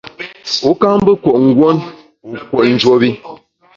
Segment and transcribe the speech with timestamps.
[0.63, 1.77] Wu ka mbe kùot nguon
[2.27, 3.09] wu kùot njuop i.